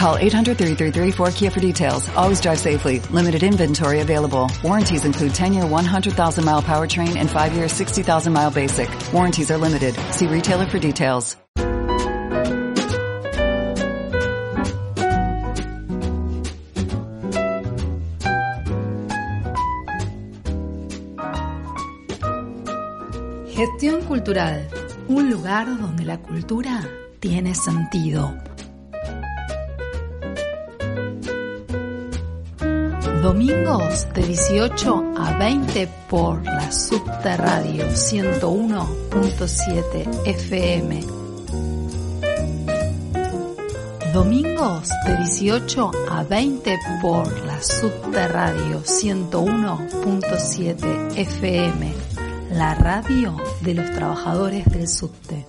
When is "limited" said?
3.10-3.42, 9.58-9.94